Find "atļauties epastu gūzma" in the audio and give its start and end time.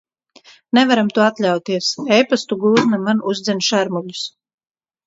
1.25-3.03